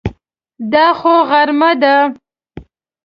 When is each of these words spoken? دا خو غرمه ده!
دا 0.71 0.87
خو 0.99 1.13
غرمه 1.29 1.71
ده! 1.81 1.95